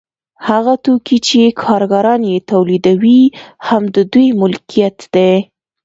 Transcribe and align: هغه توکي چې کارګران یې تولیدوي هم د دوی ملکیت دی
هغه 0.47 0.73
توکي 0.85 1.17
چې 1.27 1.41
کارګران 1.63 2.21
یې 2.31 2.37
تولیدوي 2.51 3.21
هم 3.67 3.83
د 3.95 3.97
دوی 4.13 4.27
ملکیت 4.41 4.97
دی 5.15 5.33